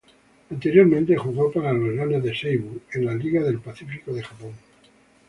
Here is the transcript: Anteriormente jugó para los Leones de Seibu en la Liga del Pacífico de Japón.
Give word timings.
Anteriormente 0.49 1.15
jugó 1.15 1.51
para 1.51 1.71
los 1.73 1.93
Leones 1.93 2.23
de 2.23 2.33
Seibu 2.35 2.81
en 2.91 3.05
la 3.05 3.13
Liga 3.13 3.43
del 3.43 3.59
Pacífico 3.59 4.11
de 4.11 4.23
Japón. 4.23 4.53